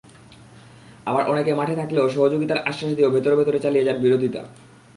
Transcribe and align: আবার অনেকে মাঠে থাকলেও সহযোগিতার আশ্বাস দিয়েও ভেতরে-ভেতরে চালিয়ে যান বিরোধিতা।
আবার 1.05 1.23
অনেকে 1.29 1.51
মাঠে 1.53 1.75
থাকলেও 1.75 2.09
সহযোগিতার 2.09 2.57
আশ্বাস 2.57 2.91
দিয়েও 2.95 3.11
ভেতরে-ভেতরে 3.11 3.59
চালিয়ে 3.59 3.85
যান 3.85 3.97
বিরোধিতা। 3.97 4.41